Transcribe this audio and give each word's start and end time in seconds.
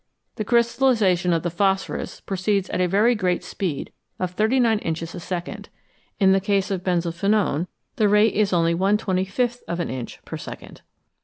The 0.37 0.43
crystallisation 0.43 1.31
of 1.31 1.43
the 1.43 1.51
phosphorus 1.51 2.21
proceeds 2.21 2.71
at 2.71 2.77
the 2.79 2.87
very 2.87 3.13
great 3.13 3.43
speed 3.43 3.91
of 4.17 4.31
39 4.31 4.79
inches 4.79 5.13
a 5.13 5.19
second; 5.19 5.69
in 6.19 6.31
the 6.31 6.41
case 6.41 6.71
of 6.71 6.83
benzophenone, 6.83 7.67
the 7.97 8.09
rate 8.09 8.33
is 8.33 8.51
only 8.51 8.73
T^th 8.73 9.59
of 9.67 9.79
an 9.79 9.91
inch 9.91 10.19
per 10.25 10.37
second. 10.37 10.81